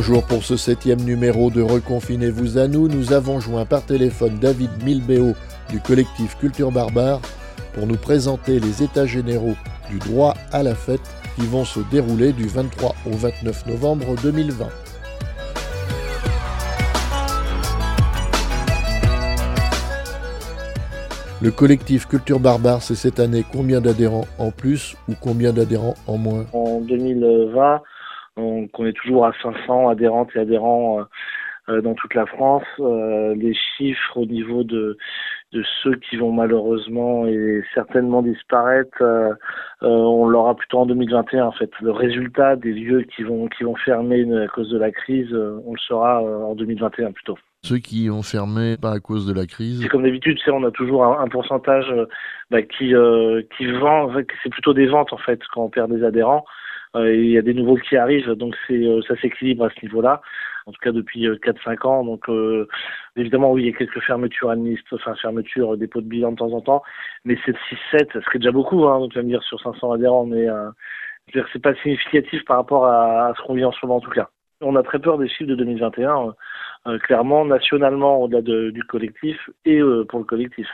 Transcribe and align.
Bonjour 0.00 0.24
pour 0.24 0.42
ce 0.44 0.56
septième 0.56 1.02
numéro 1.02 1.50
de 1.50 1.60
Reconfinez-vous 1.60 2.56
à 2.56 2.68
nous. 2.68 2.88
Nous 2.88 3.12
avons 3.12 3.38
joint 3.38 3.66
par 3.66 3.84
téléphone 3.84 4.38
David 4.38 4.70
Milbeo 4.82 5.34
du 5.68 5.78
collectif 5.78 6.38
Culture 6.38 6.72
Barbare 6.72 7.20
pour 7.74 7.86
nous 7.86 7.98
présenter 7.98 8.60
les 8.60 8.82
états 8.82 9.04
généraux 9.04 9.56
du 9.90 9.98
droit 9.98 10.32
à 10.52 10.62
la 10.62 10.74
fête 10.74 11.02
qui 11.36 11.42
vont 11.42 11.66
se 11.66 11.80
dérouler 11.90 12.32
du 12.32 12.46
23 12.46 12.94
au 13.04 13.10
29 13.10 13.66
novembre 13.66 14.16
2020. 14.22 14.68
Le 21.42 21.50
collectif 21.50 22.08
Culture 22.08 22.40
Barbare, 22.40 22.80
c'est 22.80 22.94
cette 22.94 23.20
année 23.20 23.44
combien 23.52 23.82
d'adhérents 23.82 24.26
en 24.38 24.50
plus 24.50 24.96
ou 25.10 25.12
combien 25.20 25.52
d'adhérents 25.52 25.96
en 26.06 26.16
moins? 26.16 26.46
En 26.54 26.80
2020, 26.80 27.82
on, 28.36 28.86
est 28.86 28.92
toujours 28.92 29.26
à 29.26 29.32
500 29.42 29.88
adhérentes 29.88 30.30
et 30.34 30.40
adhérents 30.40 31.00
euh, 31.00 31.04
euh, 31.68 31.80
dans 31.82 31.94
toute 31.94 32.14
la 32.14 32.26
France. 32.26 32.64
Euh, 32.78 33.34
les 33.34 33.54
chiffres 33.54 34.16
au 34.16 34.26
niveau 34.26 34.64
de, 34.64 34.96
de 35.52 35.64
ceux 35.82 35.94
qui 35.96 36.16
vont 36.16 36.32
malheureusement 36.32 37.26
et 37.26 37.62
certainement 37.74 38.22
disparaître, 38.22 39.02
on 39.82 40.26
l'aura 40.26 40.54
plutôt 40.54 40.78
en 40.78 40.86
2021 40.86 41.46
en 41.46 41.52
fait. 41.52 41.70
Le 41.80 41.90
résultat 41.90 42.56
des 42.56 42.72
lieux 42.72 43.02
qui 43.02 43.22
vont 43.22 43.48
qui 43.48 43.64
vont 43.64 43.76
fermer 43.76 44.24
à 44.38 44.46
cause 44.48 44.70
de 44.70 44.78
la 44.78 44.90
crise, 44.90 45.32
on 45.32 45.72
le 45.72 45.78
saura 45.78 46.22
en 46.22 46.54
2021 46.54 47.12
plutôt. 47.12 47.36
Ceux 47.62 47.78
qui 47.78 48.08
ont 48.08 48.22
fermé 48.22 48.76
pas 48.80 48.92
à 48.92 49.00
cause 49.00 49.26
de 49.26 49.34
la 49.34 49.44
crise 49.44 49.82
C'est 49.82 49.88
comme 49.88 50.04
d'habitude, 50.04 50.38
on 50.48 50.64
a 50.64 50.70
toujours 50.70 51.04
un, 51.04 51.28
pourcentage 51.28 51.92
bah, 52.50 52.62
qui 52.62 52.94
qui 53.56 53.66
vend, 53.72 54.10
c'est 54.42 54.50
plutôt 54.50 54.72
des 54.72 54.86
ventes 54.86 55.12
en 55.12 55.18
fait 55.18 55.40
quand 55.52 55.64
on 55.64 55.68
perd 55.68 55.92
des 55.92 56.04
adhérents. 56.04 56.44
Euh, 56.96 57.14
il 57.14 57.30
y 57.30 57.38
a 57.38 57.42
des 57.42 57.54
nouveaux 57.54 57.76
qui 57.76 57.96
arrivent, 57.96 58.32
donc 58.32 58.56
c'est 58.66 58.74
euh, 58.74 59.00
ça 59.06 59.16
s'équilibre 59.16 59.64
à 59.64 59.70
ce 59.70 59.84
niveau-là. 59.84 60.20
En 60.66 60.72
tout 60.72 60.80
cas 60.82 60.92
depuis 60.92 61.26
4-5 61.26 61.86
euh, 61.86 61.88
ans. 61.88 62.04
Donc 62.04 62.28
évidemment 63.16 63.52
oui, 63.52 63.62
il 63.62 63.66
y 63.70 63.74
a 63.74 63.78
quelques 63.78 64.00
fermetures 64.00 64.50
administratives, 64.50 65.06
enfin 65.06 65.14
fermetures 65.20 65.76
dépôts 65.76 66.00
de 66.00 66.06
bilan 66.06 66.32
de 66.32 66.36
temps 66.36 66.52
en 66.52 66.60
temps, 66.60 66.82
mais 67.24 67.36
c'est 67.44 67.56
6-7, 67.92 68.12
ça 68.12 68.20
serait 68.22 68.38
déjà 68.38 68.52
beaucoup. 68.52 68.86
Hein, 68.86 68.98
donc 69.00 69.12
tu 69.12 69.18
vas 69.18 69.22
me 69.22 69.28
dire 69.28 69.42
sur 69.44 69.60
500 69.60 69.92
adhérents, 69.92 70.26
mais 70.26 70.48
euh, 70.48 70.70
c'est 71.52 71.62
pas 71.62 71.74
significatif 71.76 72.44
par 72.44 72.56
rapport 72.56 72.86
à, 72.86 73.32
ce 73.36 73.42
qu'on 73.42 73.54
vit 73.54 73.64
en 73.64 73.72
ce 73.72 73.78
moment 73.84 73.96
en 73.96 74.00
tout 74.00 74.10
cas. 74.10 74.28
On 74.60 74.76
a 74.76 74.82
très 74.82 74.98
peur 74.98 75.16
des 75.16 75.28
chiffres 75.28 75.48
de 75.48 75.54
2021, 75.54 76.34
clairement 76.98 77.46
nationalement 77.46 78.22
au-delà 78.22 78.42
du 78.42 78.82
collectif 78.82 79.38
et 79.64 79.80
pour 80.06 80.18
le 80.18 80.24
collectif. 80.26 80.68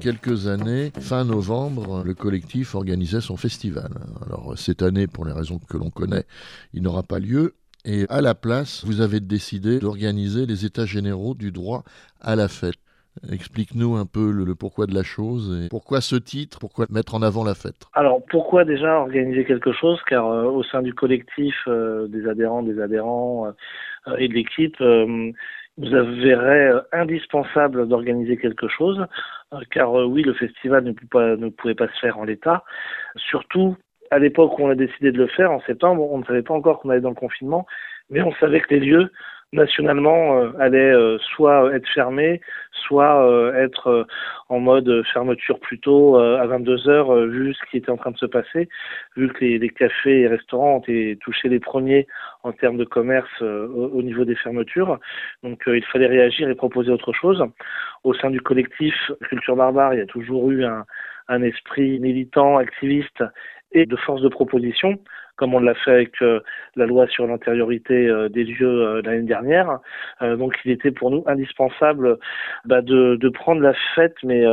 Quelques 0.00 0.48
années, 0.48 0.90
fin 0.98 1.24
novembre, 1.24 2.02
le 2.04 2.14
collectif 2.14 2.74
organisait 2.74 3.20
son 3.20 3.36
festival. 3.36 3.90
Alors 4.24 4.54
cette 4.56 4.82
année, 4.82 5.06
pour 5.06 5.26
les 5.26 5.32
raisons 5.32 5.58
que 5.58 5.76
l'on 5.76 5.90
connaît, 5.90 6.24
il 6.72 6.82
n'aura 6.82 7.02
pas 7.02 7.18
lieu. 7.18 7.54
Et 7.84 8.06
à 8.08 8.20
la 8.20 8.34
place, 8.34 8.84
vous 8.84 9.00
avez 9.00 9.20
décidé 9.20 9.78
d'organiser 9.78 10.46
les 10.46 10.64
états 10.64 10.86
généraux 10.86 11.34
du 11.34 11.52
droit 11.52 11.82
à 12.20 12.34
la 12.34 12.48
fête. 12.48 12.76
Explique-nous 13.30 13.96
un 13.96 14.06
peu 14.06 14.30
le, 14.30 14.54
pourquoi 14.54 14.86
de 14.86 14.94
la 14.94 15.02
chose 15.02 15.64
et 15.64 15.68
pourquoi 15.68 16.00
ce 16.00 16.16
titre, 16.16 16.58
pourquoi 16.58 16.86
mettre 16.90 17.14
en 17.14 17.22
avant 17.22 17.44
la 17.44 17.54
fête? 17.54 17.86
Alors 17.92 18.24
pourquoi 18.30 18.64
déjà 18.64 19.00
organiser 19.00 19.44
quelque 19.44 19.72
chose? 19.72 19.98
Car 20.08 20.26
euh, 20.26 20.44
au 20.44 20.62
sein 20.62 20.80
du 20.80 20.94
collectif 20.94 21.54
euh, 21.66 22.06
des 22.06 22.26
adhérents, 22.26 22.62
des 22.62 22.80
adhérents 22.80 23.48
euh, 24.08 24.16
et 24.16 24.28
de 24.28 24.34
l'équipe, 24.34 24.76
vous 25.78 25.94
avouerait 25.94 26.72
indispensable 26.92 27.88
d'organiser 27.88 28.36
quelque 28.36 28.68
chose, 28.68 29.06
euh, 29.52 29.60
car 29.70 29.98
euh, 29.98 30.04
oui, 30.04 30.22
le 30.22 30.34
festival 30.34 30.84
ne, 30.84 30.92
pas, 31.10 31.36
ne 31.36 31.48
pouvait 31.48 31.74
pas 31.74 31.88
se 31.88 31.98
faire 32.00 32.18
en 32.18 32.24
l'état. 32.24 32.64
Surtout, 33.16 33.76
à 34.10 34.18
l'époque 34.18 34.58
où 34.58 34.64
on 34.64 34.70
a 34.70 34.74
décidé 34.74 35.12
de 35.12 35.18
le 35.18 35.28
faire, 35.28 35.52
en 35.52 35.60
septembre, 35.62 36.02
on 36.10 36.18
ne 36.18 36.24
savait 36.24 36.42
pas 36.42 36.54
encore 36.54 36.80
qu'on 36.80 36.90
allait 36.90 37.00
dans 37.00 37.10
le 37.10 37.14
confinement, 37.14 37.66
mais 38.10 38.22
on 38.22 38.32
savait 38.34 38.60
que 38.60 38.74
les 38.74 38.80
lieux 38.80 39.12
nationalement 39.52 40.38
euh, 40.38 40.52
allait 40.58 40.92
euh, 40.92 41.18
soit 41.34 41.74
être 41.74 41.88
fermé, 41.88 42.40
soit 42.72 43.26
euh, 43.26 43.52
être 43.54 44.06
en 44.48 44.60
mode 44.60 45.02
fermeture 45.12 45.58
plutôt 45.60 46.16
à 46.16 46.46
22 46.46 46.88
heures, 46.88 47.14
vu 47.26 47.54
ce 47.54 47.70
qui 47.70 47.76
était 47.76 47.90
en 47.90 47.96
train 47.96 48.10
de 48.10 48.18
se 48.18 48.26
passer, 48.26 48.68
vu 49.16 49.28
que 49.28 49.44
les, 49.44 49.68
cafés 49.68 50.22
et 50.22 50.28
restaurants 50.28 50.76
ont 50.76 50.80
été 50.80 51.16
touchés 51.20 51.48
les 51.48 51.60
premiers 51.60 52.06
en 52.42 52.52
termes 52.52 52.76
de 52.76 52.84
commerce 52.84 53.30
au, 53.42 54.02
niveau 54.02 54.24
des 54.24 54.34
fermetures. 54.34 54.98
Donc 55.44 55.62
il 55.68 55.84
fallait 55.84 56.08
réagir 56.08 56.48
et 56.48 56.54
proposer 56.56 56.90
autre 56.90 57.12
chose. 57.12 57.44
Au 58.02 58.12
sein 58.14 58.30
du 58.30 58.40
collectif 58.40 58.94
Culture 59.28 59.54
Barbare, 59.54 59.94
il 59.94 59.98
y 59.98 60.02
a 60.02 60.06
toujours 60.06 60.50
eu 60.50 60.64
un, 60.64 60.84
un 61.28 61.42
esprit 61.42 62.00
militant, 62.00 62.56
activiste 62.56 63.22
et 63.72 63.86
de 63.86 63.96
force 63.96 64.22
de 64.22 64.28
proposition 64.28 64.98
comme 65.40 65.54
on 65.54 65.60
l'a 65.60 65.74
fait 65.74 65.90
avec 65.90 66.20
euh, 66.20 66.40
la 66.76 66.84
loi 66.84 67.06
sur 67.06 67.26
l'intériorité 67.26 68.06
euh, 68.06 68.28
des 68.28 68.44
lieux 68.44 68.82
euh, 68.82 69.02
l'année 69.02 69.22
dernière. 69.22 69.78
donc 70.20 70.54
il 70.66 70.70
était 70.70 70.90
pour 70.90 71.10
nous 71.10 71.24
indispensable 71.26 72.18
bah, 72.66 72.82
de, 72.82 73.16
de, 73.16 73.28
prendre 73.30 73.62
la 73.62 73.72
fête, 73.94 74.16
mais 74.22 74.44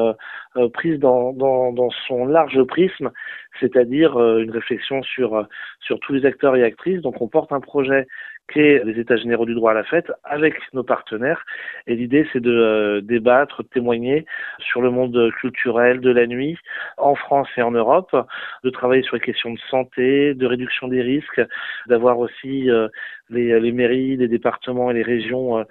prise 0.74 0.98
dans, 0.98 1.34
dans, 1.34 1.74
dans, 1.74 1.90
son 2.08 2.26
large 2.26 2.64
prisme, 2.64 3.12
c'est-à-dire 3.60 4.18
une 4.18 4.52
réflexion 4.52 5.04
sur, 5.04 5.46
sur 5.82 6.00
tous 6.00 6.14
les 6.14 6.26
acteurs 6.26 6.56
et 6.56 6.64
actrices. 6.64 7.02
Donc 7.02 7.22
on 7.22 7.28
porte 7.28 7.52
un 7.52 7.60
projet 7.60 8.08
les 8.56 9.00
États 9.00 9.18
généraux 9.18 9.46
du 9.46 9.54
droit 9.54 9.72
à 9.72 9.74
la 9.74 9.84
fête 9.84 10.12
avec 10.24 10.56
nos 10.74 10.84
partenaires. 10.84 11.46
Et 11.86 11.96
l'idée, 11.96 12.28
c'est 12.32 12.40
de 12.40 12.52
euh, 12.52 13.02
débattre, 13.02 13.64
de 13.64 13.68
témoigner 13.68 14.26
sur 14.60 14.82
le 14.82 14.90
monde 14.90 15.32
culturel 15.40 16.00
de 16.00 16.10
la 16.10 16.26
nuit 16.28 16.58
en 16.98 17.16
France 17.16 17.48
et 17.58 17.62
en 17.62 17.72
Europe, 17.72 18.16
de 18.64 18.70
travailler 18.70 19.04
sur 19.04 19.16
les 19.16 19.22
questions 19.22 19.54
de 19.54 19.60
santé, 19.70 20.34
de 20.34 20.46
réduction 20.46 20.88
des 20.88 21.02
risques, 21.02 21.42
d'avoir 21.88 22.20
aussi 22.20 22.70
euh, 22.70 22.88
les, 23.30 23.60
les, 23.60 23.72
mairies, 23.72 24.18
les 24.18 24.28
départements 24.28 24.90
et 24.92 24.94
les 24.94 25.04
régions 25.04 25.60
euh, 25.60 25.64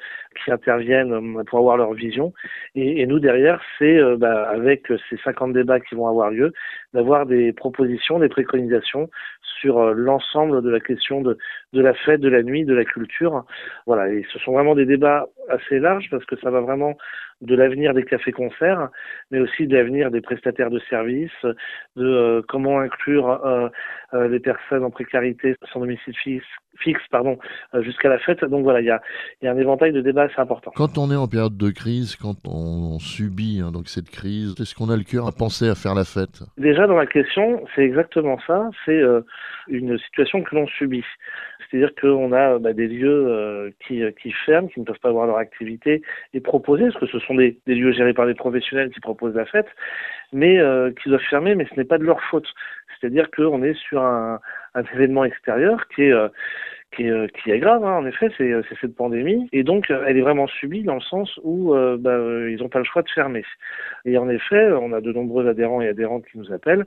qui 0.45 0.51
interviennent 0.53 1.45
pour 1.47 1.59
avoir 1.59 1.77
leur 1.77 1.93
vision. 1.95 2.33
Et, 2.75 3.01
et 3.01 3.07
nous, 3.07 3.19
derrière, 3.19 3.61
c'est 3.79 3.99
bah, 4.17 4.49
avec 4.51 4.87
ces 5.09 5.17
50 5.25 5.53
débats 5.55 5.81
qui 5.81 5.95
vont 5.95 6.07
avoir 6.07 6.31
lieu, 6.31 6.53
d'avoir 6.93 7.27
des 7.27 7.53
propositions, 7.53 8.19
des 8.19 8.29
préconisations 8.29 9.09
sur 9.61 9.95
l'ensemble 9.95 10.63
de 10.63 10.71
la 10.71 10.81
question 10.81 11.21
de, 11.21 11.39
de 11.73 11.81
la 11.81 11.95
fête, 11.95 12.21
de 12.21 12.29
la 12.29 12.43
nuit, 12.43 12.65
de 12.65 12.75
la 12.75 12.85
culture. 12.85 13.45
Voilà, 13.87 14.09
et 14.11 14.25
ce 14.33 14.39
sont 14.39 14.53
vraiment 14.53 14.75
des 14.75 14.87
débats 14.87 15.27
assez 15.49 15.79
larges 15.79 16.09
parce 16.11 16.25
que 16.25 16.37
ça 16.37 16.51
va 16.51 16.61
vraiment 16.61 16.97
de 17.43 17.55
l'avenir 17.55 17.93
des 17.93 18.05
cafés-concerts, 18.05 18.89
mais 19.31 19.41
aussi 19.41 19.67
de 19.67 19.77
l'avenir 19.77 20.11
des 20.11 20.21
prestataires 20.21 20.71
de 20.71 20.81
services, 20.89 21.31
de 21.97 22.05
euh, 22.05 22.43
comment 22.49 22.81
inclure 22.81 23.29
euh, 23.29 23.69
euh, 24.15 24.29
les 24.29 24.41
personnes 24.41 24.85
en 24.85 24.91
précarité 24.91 25.55
sans 25.71 25.81
domicile 25.81 26.15
fixe, 26.17 26.47
fixe 26.79 27.03
pardon, 27.11 27.39
jusqu'à 27.81 28.09
la 28.09 28.19
fête. 28.19 28.43
Donc 28.45 28.63
voilà, 28.63 28.81
il 28.81 28.87
y 28.87 28.91
a, 28.91 29.03
y 29.43 29.47
a, 29.47 29.53
un 29.53 29.59
éventail 29.59 29.93
de 29.93 30.01
débats 30.01 30.23
assez 30.23 30.41
important. 30.41 30.71
Quand 30.75 30.97
on 30.97 31.11
est 31.11 31.17
en 31.17 31.29
période 31.29 31.57
de 31.59 31.71
crise, 31.71 32.17
quand 32.17 32.37
on 32.47 32.99
subit 32.99 33.61
hein, 33.63 33.71
donc 33.71 33.89
cette 33.89 34.09
crise, 34.09 34.55
est-ce 34.59 34.75
qu'on 34.75 34.89
a 34.89 34.97
le 34.97 35.05
cœur 35.05 35.27
à 35.27 35.33
penser 35.33 35.69
à 35.69 35.75
faire 35.75 35.95
la 35.95 36.05
fête? 36.05 36.43
Déjà 36.57 36.87
dans 36.87 36.97
la 36.97 37.07
question, 37.07 37.63
c'est 37.75 37.83
exactement 37.83 38.39
ça. 38.47 38.71
C'est 38.87 39.03
une 39.69 39.99
situation 39.99 40.43
que 40.43 40.55
l'on 40.55 40.67
subit. 40.67 41.05
C'est-à-dire 41.71 41.95
qu'on 42.01 42.33
a 42.33 42.59
bah, 42.59 42.73
des 42.73 42.87
lieux 42.87 43.73
qui, 43.87 44.03
qui 44.23 44.31
ferment, 44.45 44.69
qui 44.69 44.81
ne 44.81 44.85
peuvent 44.85 45.01
pas 45.01 45.09
avoir 45.09 45.27
leur 45.27 45.39
activité 45.39 46.03
et 46.35 46.41
proposer, 46.41 46.85
parce 46.85 46.99
que 47.01 47.07
ce 47.07 47.19
sont 47.21 47.35
des, 47.35 47.59
lieux 47.67 47.93
gérés 47.93 48.15
par 48.15 48.27
des 48.27 48.35
professionnels 48.35 48.91
qui 48.91 49.01
proposent 49.01 49.35
la 49.35 49.47
fête, 49.47 49.69
mais 50.33 50.59
euh, 50.59 50.91
qui 51.03 51.09
doivent 51.09 51.21
fermer, 51.29 51.55
mais 51.55 51.67
ce 51.71 51.75
n'est 51.77 51.85
pas 51.85 51.99
de 51.99 52.05
leur 52.05 52.21
faute. 52.23 52.49
C'est-à-dire 52.99 53.31
qu'on 53.31 53.63
est 53.63 53.75
sur 53.75 54.03
un, 54.03 54.41
événement 54.93 55.25
extérieur 55.25 55.89
qui 55.89 56.03
est, 56.03 56.13
euh, 56.13 56.29
qui 56.95 57.05
est, 57.05 57.11
euh, 57.11 57.27
qui 57.29 57.51
est 57.51 57.59
grave, 57.59 57.85
hein, 57.85 57.97
en 57.99 58.07
effet, 58.07 58.29
c'est 58.39 58.53
cette 58.81 58.97
pandémie, 58.97 59.49
et 59.53 59.63
donc 59.63 59.91
elle 59.91 60.17
est 60.17 60.23
vraiment 60.23 60.47
subie 60.47 60.83
dans 60.83 60.95
le 60.95 61.01
sens 61.01 61.39
où 61.43 61.75
bah, 61.99 62.19
ils 62.49 62.59
n'ont 62.61 62.69
pas 62.69 62.79
le 62.79 62.85
choix 62.85 63.03
de 63.03 63.11
fermer. 63.11 63.45
Et 64.05 64.17
en 64.19 64.29
effet, 64.29 64.73
on 64.73 64.93
a 64.93 65.01
de 65.01 65.13
nombreux 65.13 65.49
adhérents 65.49 65.81
et 65.81 65.89
adhérentes 65.89 66.25
qui 66.31 66.39
nous 66.39 66.53
appellent, 66.53 66.87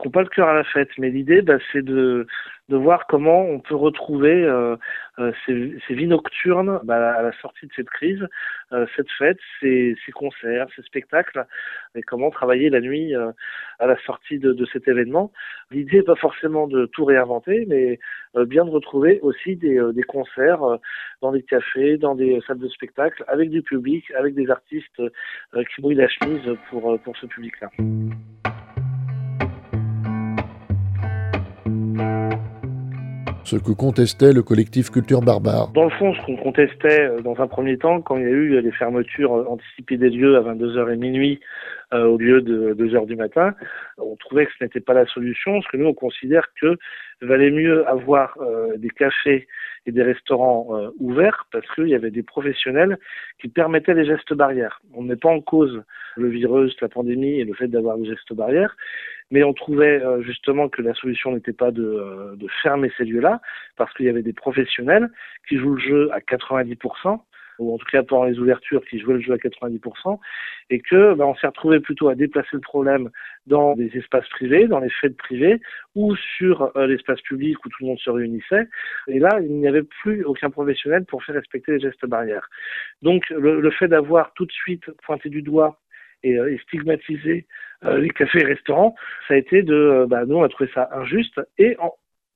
qui 0.00 0.06
n'ont 0.06 0.12
pas 0.12 0.22
le 0.22 0.28
cœur 0.28 0.48
à 0.48 0.54
la 0.54 0.64
fête, 0.64 0.90
mais 0.98 1.10
l'idée, 1.10 1.42
bah, 1.42 1.58
c'est 1.72 1.84
de 1.84 2.26
de 2.68 2.76
voir 2.76 3.06
comment 3.06 3.42
on 3.42 3.60
peut 3.60 3.74
retrouver 3.74 4.44
euh, 4.44 4.76
euh, 5.18 5.32
ces, 5.46 5.78
ces, 5.86 5.94
vies 5.94 6.06
nocturnes 6.06 6.80
bah, 6.84 7.12
à 7.12 7.22
la 7.22 7.32
sortie 7.40 7.66
de 7.66 7.72
cette 7.74 7.88
crise, 7.88 8.26
euh, 8.72 8.86
cette 8.94 9.10
fête, 9.16 9.38
ces, 9.60 9.96
ces, 10.04 10.12
concerts, 10.12 10.66
ces 10.76 10.82
spectacles, 10.82 11.46
et 11.94 12.02
comment 12.02 12.30
travailler 12.30 12.68
la 12.68 12.80
nuit 12.80 13.14
à 13.14 13.86
la 13.86 13.96
sortie 14.04 14.38
de, 14.38 14.52
de 14.52 14.66
cet 14.66 14.86
événement. 14.86 15.32
L'idée 15.70 15.98
n'est 15.98 16.02
pas 16.02 16.16
forcément 16.16 16.66
de 16.66 16.86
tout 16.86 17.04
réinventer, 17.04 17.64
mais 17.66 17.98
bien 18.46 18.64
de 18.64 18.70
retrouver 18.70 19.20
aussi 19.22 19.56
des, 19.56 19.80
des 19.94 20.02
concerts 20.02 20.60
dans 21.22 21.32
des 21.32 21.42
cafés, 21.42 21.96
dans 21.96 22.14
des 22.14 22.40
salles 22.46 22.58
de 22.58 22.68
spectacle, 22.68 23.24
avec 23.28 23.50
du 23.50 23.62
public, 23.62 24.10
avec 24.16 24.34
des 24.34 24.50
artistes 24.50 25.02
qui 25.52 25.82
mouillent 25.82 25.94
la 25.94 26.08
chemise 26.08 26.56
pour, 26.70 26.98
pour 27.00 27.16
ce 27.16 27.26
public-là. 27.26 27.70
Ce 33.48 33.56
que 33.56 33.72
contestait 33.72 34.34
le 34.34 34.42
collectif 34.42 34.90
Culture 34.90 35.22
Barbare. 35.22 35.70
Dans 35.72 35.84
le 35.84 35.90
fond, 35.90 36.12
ce 36.12 36.20
qu'on 36.26 36.36
contestait 36.36 37.08
dans 37.24 37.40
un 37.40 37.46
premier 37.46 37.78
temps, 37.78 38.02
quand 38.02 38.18
il 38.18 38.24
y 38.24 38.26
a 38.26 38.28
eu 38.28 38.60
les 38.60 38.72
fermetures 38.72 39.32
anticipées 39.50 39.96
des 39.96 40.10
lieux 40.10 40.36
à 40.36 40.42
22h 40.42 40.92
et 40.92 40.96
minuit 40.98 41.40
au 41.90 42.18
lieu 42.18 42.42
de 42.42 42.74
2h 42.74 43.06
du 43.06 43.16
matin, 43.16 43.54
on 43.96 44.16
trouvait 44.16 44.44
que 44.44 44.52
ce 44.58 44.64
n'était 44.64 44.80
pas 44.80 44.92
la 44.92 45.06
solution, 45.06 45.52
parce 45.52 45.66
que 45.68 45.78
nous, 45.78 45.86
on 45.86 45.94
considère 45.94 46.46
que 46.60 46.76
valait 47.22 47.50
mieux 47.50 47.88
avoir 47.88 48.36
des 48.76 48.90
cafés 48.90 49.48
et 49.88 49.92
des 49.92 50.02
restaurants 50.02 50.76
euh, 50.76 50.90
ouverts 51.00 51.46
parce 51.50 51.66
qu'il 51.74 51.88
y 51.88 51.94
avait 51.94 52.10
des 52.10 52.22
professionnels 52.22 52.98
qui 53.40 53.48
permettaient 53.48 53.94
les 53.94 54.04
gestes 54.04 54.34
barrières. 54.34 54.82
On 54.92 55.04
n'est 55.04 55.16
pas 55.16 55.30
en 55.30 55.40
cause 55.40 55.82
le 56.16 56.28
virus, 56.28 56.78
la 56.82 56.90
pandémie 56.90 57.40
et 57.40 57.44
le 57.44 57.54
fait 57.54 57.68
d'avoir 57.68 57.96
des 57.96 58.04
gestes 58.04 58.34
barrières, 58.34 58.76
mais 59.30 59.42
on 59.44 59.54
trouvait 59.54 60.02
euh, 60.02 60.20
justement 60.20 60.68
que 60.68 60.82
la 60.82 60.92
solution 60.92 61.32
n'était 61.32 61.54
pas 61.54 61.70
de, 61.70 61.82
euh, 61.82 62.36
de 62.36 62.46
fermer 62.62 62.92
ces 62.98 63.04
lieux-là 63.04 63.40
parce 63.76 63.92
qu'il 63.94 64.04
y 64.04 64.10
avait 64.10 64.22
des 64.22 64.34
professionnels 64.34 65.08
qui 65.48 65.56
jouent 65.56 65.76
le 65.76 65.80
jeu 65.80 66.10
à 66.12 66.20
90% 66.20 67.20
ou 67.58 67.74
en 67.74 67.78
tout 67.78 67.86
cas 67.90 68.02
pendant 68.02 68.24
les 68.24 68.38
ouvertures 68.38 68.84
qui 68.84 68.98
jouaient 68.98 69.14
le 69.14 69.20
jeu 69.20 69.32
à 69.32 69.36
90%, 69.36 70.18
et 70.70 70.80
que 70.80 71.14
ben, 71.14 71.24
on 71.24 71.34
s'est 71.36 71.46
retrouvé 71.46 71.80
plutôt 71.80 72.08
à 72.08 72.14
déplacer 72.14 72.50
le 72.52 72.60
problème 72.60 73.10
dans 73.46 73.74
des 73.74 73.90
espaces 73.96 74.28
privés, 74.28 74.66
dans 74.66 74.80
les 74.80 74.90
fêtes 74.90 75.16
privées, 75.16 75.60
ou 75.94 76.14
sur 76.16 76.76
euh, 76.76 76.86
l'espace 76.86 77.20
public 77.22 77.56
où 77.64 77.68
tout 77.68 77.78
le 77.80 77.88
monde 77.88 77.98
se 77.98 78.10
réunissait. 78.10 78.68
Et 79.08 79.18
là, 79.18 79.40
il 79.40 79.52
n'y 79.54 79.68
avait 79.68 79.82
plus 79.82 80.24
aucun 80.24 80.50
professionnel 80.50 81.04
pour 81.04 81.24
faire 81.24 81.34
respecter 81.34 81.72
les 81.72 81.80
gestes 81.80 82.06
barrières. 82.06 82.48
Donc 83.02 83.28
le, 83.30 83.70
fait 83.70 83.88
d'avoir 83.88 84.32
tout 84.34 84.46
de 84.46 84.52
suite 84.52 84.90
pointé 85.04 85.28
du 85.28 85.42
doigt 85.42 85.78
et, 86.22 86.36
euh, 86.36 86.56
stigmatisé 86.64 87.46
euh, 87.84 87.98
les 87.98 88.10
cafés 88.10 88.40
et 88.40 88.44
restaurants, 88.44 88.94
ça 89.28 89.34
a 89.34 89.36
été 89.36 89.62
de, 89.62 90.06
bah, 90.08 90.24
nous 90.26 90.36
on 90.36 90.42
a 90.42 90.48
trouvé 90.48 90.70
ça 90.74 90.88
injuste 90.92 91.40
et 91.58 91.76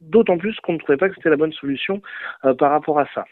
d'autant 0.00 0.38
plus 0.38 0.58
qu'on 0.60 0.74
ne 0.74 0.78
trouvait 0.78 0.98
pas 0.98 1.08
que 1.08 1.14
c'était 1.16 1.30
la 1.30 1.36
bonne 1.36 1.52
solution 1.52 2.02
par 2.58 2.70
rapport 2.70 2.98
à 2.98 3.06
ça. 3.14 3.24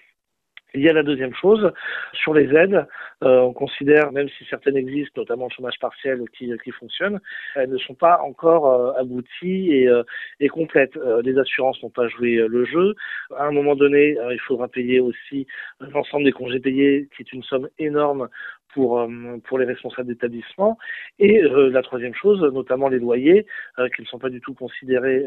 Il 0.74 0.82
y 0.82 0.88
a 0.88 0.92
la 0.92 1.02
deuxième 1.02 1.34
chose, 1.34 1.72
sur 2.12 2.34
les 2.34 2.54
aides, 2.54 2.86
euh, 3.22 3.40
on 3.40 3.52
considère, 3.52 4.12
même 4.12 4.28
si 4.28 4.44
certaines 4.48 4.76
existent, 4.76 5.20
notamment 5.20 5.46
le 5.46 5.54
chômage 5.54 5.78
partiel 5.80 6.22
qui, 6.36 6.52
qui 6.62 6.70
fonctionne, 6.70 7.20
elles 7.54 7.70
ne 7.70 7.78
sont 7.78 7.94
pas 7.94 8.20
encore 8.22 8.66
euh, 8.66 9.00
abouties 9.00 9.72
et, 9.72 9.88
euh, 9.88 10.02
et 10.38 10.48
complètes. 10.48 10.96
les 11.24 11.38
assurances 11.38 11.82
n'ont 11.82 11.90
pas 11.90 12.08
joué 12.08 12.36
le 12.36 12.64
jeu. 12.64 12.94
À 13.36 13.46
un 13.46 13.50
moment 13.50 13.74
donné, 13.74 14.16
il 14.30 14.40
faudra 14.40 14.68
payer 14.68 15.00
aussi 15.00 15.46
l'ensemble 15.80 16.24
des 16.24 16.32
congés 16.32 16.60
payés, 16.60 17.08
qui 17.14 17.22
est 17.22 17.32
une 17.32 17.42
somme 17.42 17.68
énorme 17.78 18.28
pour, 18.74 19.06
pour 19.44 19.58
les 19.58 19.66
responsables 19.66 20.08
d'établissement. 20.08 20.78
Et 21.18 21.42
la 21.42 21.82
troisième 21.82 22.14
chose, 22.14 22.40
notamment 22.52 22.88
les 22.88 22.98
loyers, 22.98 23.46
qui 23.94 24.02
ne 24.02 24.06
sont 24.06 24.18
pas 24.18 24.30
du 24.30 24.40
tout 24.40 24.54
considérés 24.54 25.24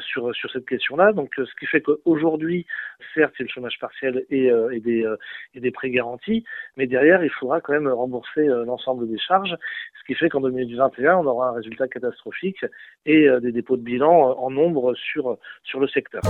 sur, 0.00 0.34
sur 0.34 0.50
cette 0.50 0.66
question-là. 0.66 1.12
Donc, 1.12 1.32
ce 1.36 1.54
qui 1.58 1.66
fait 1.66 1.80
qu'aujourd'hui, 1.80 2.66
certes, 3.14 3.34
il 3.38 3.42
y 3.42 3.44
a 3.44 3.46
le 3.46 3.52
chômage 3.52 3.78
partiel 3.78 4.24
et 4.30 4.50
euh, 4.62 4.70
et, 4.70 4.80
des, 4.80 5.04
euh, 5.04 5.16
et 5.54 5.60
des 5.60 5.70
prêts 5.70 5.90
garantis, 5.90 6.44
mais 6.76 6.86
derrière, 6.86 7.24
il 7.24 7.30
faudra 7.30 7.60
quand 7.60 7.72
même 7.72 7.88
rembourser 7.88 8.48
euh, 8.48 8.64
l'ensemble 8.64 9.08
des 9.08 9.18
charges, 9.18 9.56
ce 9.98 10.04
qui 10.06 10.14
fait 10.14 10.28
qu'en 10.28 10.40
2021, 10.40 11.16
on 11.16 11.26
aura 11.26 11.48
un 11.48 11.52
résultat 11.52 11.88
catastrophique 11.88 12.64
et 13.06 13.28
des 13.40 13.52
dépôts 13.52 13.76
de 13.76 13.82
bilan 13.82 14.36
en 14.38 14.50
nombre 14.50 14.94
sur, 14.94 15.38
sur 15.62 15.80
le 15.80 15.88
secteur. 15.88 16.22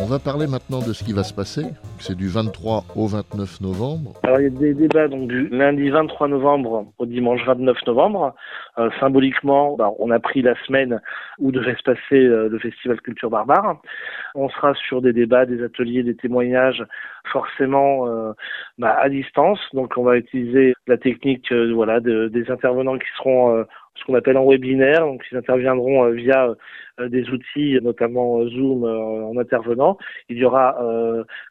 On 0.00 0.06
va 0.06 0.20
parler 0.20 0.46
maintenant 0.46 0.78
de 0.78 0.92
ce 0.92 1.02
qui 1.02 1.12
va 1.12 1.24
se 1.24 1.34
passer. 1.34 1.62
C'est 1.98 2.16
du 2.16 2.28
23 2.28 2.84
au 2.94 3.08
29 3.08 3.60
novembre. 3.60 4.12
Alors 4.22 4.38
il 4.38 4.44
y 4.44 4.46
a 4.46 4.50
des 4.50 4.72
débats 4.72 5.08
donc 5.08 5.26
du 5.26 5.48
lundi 5.48 5.90
23 5.90 6.28
novembre 6.28 6.86
au 6.98 7.04
dimanche 7.04 7.44
29 7.44 7.76
novembre. 7.84 8.32
Euh, 8.78 8.90
symboliquement, 9.00 9.74
bah, 9.76 9.90
on 9.98 10.12
a 10.12 10.20
pris 10.20 10.40
la 10.40 10.54
semaine 10.66 11.00
où 11.38 11.50
devait 11.50 11.74
se 11.74 11.82
passer 11.82 12.00
euh, 12.12 12.48
le 12.48 12.60
festival 12.60 13.00
Culture 13.00 13.28
Barbare. 13.28 13.82
On 14.36 14.48
sera 14.48 14.72
sur 14.74 15.02
des 15.02 15.12
débats, 15.12 15.46
des 15.46 15.64
ateliers, 15.64 16.04
des 16.04 16.14
témoignages, 16.14 16.84
forcément 17.32 18.06
euh, 18.06 18.32
bah, 18.78 18.96
à 19.00 19.08
distance. 19.08 19.58
Donc 19.72 19.94
on 19.96 20.04
va 20.04 20.16
utiliser 20.16 20.74
la 20.86 20.96
technique, 20.96 21.52
voilà, 21.52 21.98
des 21.98 22.50
intervenants 22.50 22.98
qui 22.98 23.08
seront 23.16 23.64
ce 23.98 24.04
qu'on 24.04 24.14
appelle 24.14 24.36
en 24.36 24.48
webinaire. 24.48 25.00
Donc, 25.00 25.24
ils 25.30 25.36
interviendront 25.36 26.04
euh, 26.04 26.10
via 26.12 26.54
euh, 27.00 27.08
des 27.08 27.28
outils, 27.30 27.78
notamment 27.82 28.40
euh, 28.40 28.48
Zoom, 28.48 28.84
en 28.84 29.36
intervenant. 29.38 29.98
Il 30.28 30.38
y 30.38 30.44
aura, 30.44 30.76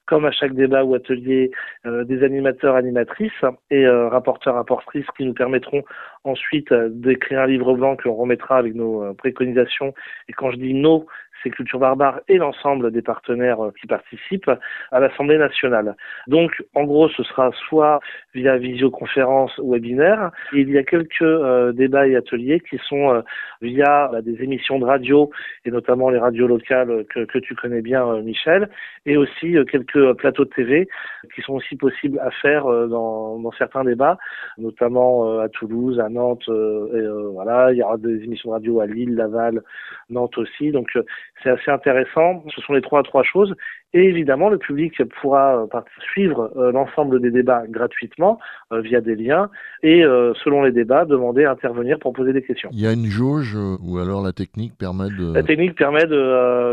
comme 0.05 0.25
à 0.25 0.31
chaque 0.31 0.53
débat 0.53 0.83
ou 0.83 0.95
atelier, 0.95 1.51
des 1.85 2.23
animateurs, 2.23 2.75
animatrices 2.75 3.31
et 3.71 3.87
rapporteurs, 3.87 4.55
rapportrices 4.55 5.05
qui 5.15 5.25
nous 5.25 5.33
permettront 5.33 5.83
ensuite 6.23 6.73
d'écrire 6.73 7.41
un 7.41 7.47
livre 7.47 7.73
blanc 7.75 7.95
que 7.95 8.07
l'on 8.07 8.15
remettra 8.15 8.57
avec 8.57 8.75
nos 8.75 9.13
préconisations. 9.15 9.93
Et 10.27 10.33
quand 10.33 10.51
je 10.51 10.57
dis 10.57 10.73
nos, 10.73 11.07
c'est 11.41 11.49
Culture 11.49 11.79
Barbare 11.79 12.21
et 12.27 12.37
l'ensemble 12.37 12.91
des 12.91 13.01
partenaires 13.01 13.63
euh, 13.63 13.71
qui 13.79 13.87
participent 13.87 14.51
à 14.91 14.99
l'Assemblée 14.99 15.37
nationale. 15.37 15.95
Donc, 16.27 16.51
en 16.73 16.83
gros, 16.83 17.09
ce 17.09 17.23
sera 17.23 17.51
soit 17.67 17.99
via 18.33 18.57
visioconférence 18.57 19.57
ou 19.59 19.73
webinaire. 19.73 20.31
Il 20.53 20.69
y 20.69 20.77
a 20.77 20.83
quelques 20.83 21.21
euh, 21.21 21.71
débats 21.71 22.07
et 22.07 22.15
ateliers 22.15 22.59
qui 22.59 22.77
sont 22.87 23.13
euh, 23.13 23.21
via 23.61 24.09
bah, 24.11 24.21
des 24.21 24.43
émissions 24.43 24.79
de 24.79 24.85
radio, 24.85 25.29
et 25.65 25.71
notamment 25.71 26.09
les 26.09 26.19
radios 26.19 26.47
locales 26.47 27.05
que, 27.09 27.39
tu 27.39 27.55
connais 27.55 27.81
bien, 27.81 28.21
Michel, 28.21 28.69
et 29.05 29.15
aussi 29.17 29.55
quelques 29.71 30.13
plateaux 30.13 30.45
de 30.45 30.49
TV 30.49 30.87
qui 31.35 31.41
sont 31.41 31.53
aussi 31.53 31.75
possibles 31.75 32.19
à 32.19 32.31
faire 32.31 32.65
dans, 32.65 33.51
certains 33.57 33.83
débats, 33.83 34.17
notamment 34.57 35.39
à 35.39 35.49
Toulouse, 35.49 35.99
à 35.99 36.09
Nantes, 36.09 36.49
voilà, 36.49 37.71
il 37.71 37.77
y 37.77 37.83
aura 37.83 37.97
des 37.97 38.23
émissions 38.23 38.49
de 38.49 38.55
radio 38.55 38.79
à 38.79 38.87
Lille, 38.87 39.15
Laval, 39.15 39.61
Nantes 40.09 40.37
aussi. 40.37 40.71
Donc, 40.71 40.97
c'est 41.43 41.49
assez 41.49 41.71
intéressant. 41.71 42.43
Ce 42.55 42.61
sont 42.61 42.73
les 42.73 42.81
trois 42.81 43.03
trois 43.03 43.23
choses. 43.23 43.53
Et 43.93 44.03
évidemment, 44.03 44.49
le 44.49 44.57
public 44.57 45.01
pourra 45.21 45.63
euh, 45.63 45.81
suivre 46.11 46.51
euh, 46.57 46.71
l'ensemble 46.71 47.21
des 47.21 47.31
débats 47.31 47.63
gratuitement 47.67 48.37
euh, 48.73 48.81
via 48.81 48.99
des 48.99 49.15
liens 49.15 49.49
et, 49.81 50.01
selon 50.43 50.63
les 50.63 50.71
débats, 50.71 51.05
demander 51.05 51.45
à 51.45 51.51
intervenir 51.51 51.97
pour 51.99 52.13
poser 52.13 52.33
des 52.33 52.41
questions. 52.41 52.69
Il 52.73 52.81
y 52.81 52.87
a 52.87 52.91
une 52.91 53.05
jauge 53.05 53.55
ou 53.55 53.97
alors 53.99 54.21
la 54.21 54.33
technique 54.33 54.77
permet 54.77 55.09
de... 55.09 55.33
La 55.33 55.43
technique 55.43 55.75
permet 55.75 56.05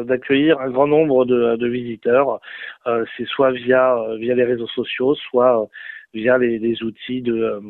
d'accueillir 0.04 0.58
un 0.60 0.70
grand 0.70 0.86
nombre 0.86 1.24
de, 1.24 1.56
de 1.56 1.66
visiteurs. 1.68 2.40
c'est 2.84 3.26
soit 3.26 3.52
via, 3.52 3.96
via 4.18 4.34
les 4.34 4.44
réseaux 4.44 4.68
sociaux, 4.68 5.14
soit 5.14 5.68
via 6.14 6.38
les, 6.38 6.58
les 6.58 6.82
outils 6.82 7.20
de, 7.20 7.34
euh, 7.34 7.60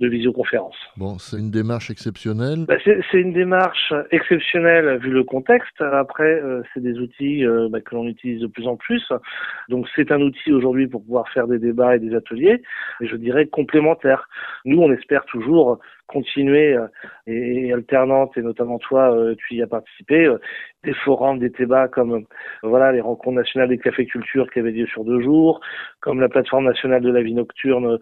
de, 0.00 0.08
visioconférence. 0.08 0.76
Bon, 0.96 1.18
c'est 1.18 1.38
une 1.38 1.50
démarche 1.50 1.90
exceptionnelle 1.90 2.64
bah, 2.66 2.76
C'est 2.84 3.20
une 3.20 3.32
démarche 3.32 3.92
exceptionnelle 4.10 4.98
vu 4.98 5.10
le 5.10 5.22
contexte. 5.22 5.80
Après, 5.80 6.40
euh, 6.42 6.62
c'est 6.72 6.82
des 6.82 6.98
outils 6.98 7.44
euh, 7.44 7.68
bah, 7.70 7.80
que 7.80 7.94
l'on 7.94 8.06
utilise 8.06 8.40
de 8.40 8.46
plus 8.46 8.66
en 8.66 8.76
plus. 8.76 9.04
Donc 9.68 9.86
c'est 9.94 10.10
un 10.10 10.20
outil 10.20 10.52
aujourd'hui 10.52 10.86
pour 10.86 11.04
pouvoir 11.04 11.28
faire 11.28 11.46
des 11.46 11.58
débats 11.58 11.94
et 11.94 11.98
des 11.98 12.14
ateliers, 12.14 12.62
et 13.00 13.06
je 13.06 13.16
dirais 13.16 13.46
complémentaire. 13.46 14.28
Nous, 14.64 14.80
on 14.80 14.90
espère 14.92 15.24
toujours 15.26 15.78
continuer 16.10 16.74
euh, 16.74 16.86
et, 17.26 17.72
alternante 17.72 18.36
et 18.36 18.42
notamment 18.42 18.78
toi 18.78 19.14
euh, 19.14 19.34
tu 19.36 19.54
y 19.54 19.62
as 19.62 19.66
participé 19.66 20.26
euh, 20.26 20.38
des 20.84 20.92
forums 20.92 21.38
des 21.38 21.50
débats 21.50 21.88
comme 21.88 22.24
voilà 22.62 22.92
les 22.92 23.00
rencontres 23.00 23.36
nationales 23.36 23.68
des 23.68 23.78
cafés 23.78 24.06
culture 24.06 24.50
qui 24.50 24.58
avaient 24.58 24.72
lieu 24.72 24.86
sur 24.86 25.04
deux 25.04 25.20
jours 25.20 25.60
comme 26.00 26.20
la 26.20 26.28
plateforme 26.28 26.64
nationale 26.64 27.02
de 27.02 27.10
la 27.10 27.22
vie 27.22 27.34
nocturne 27.34 27.98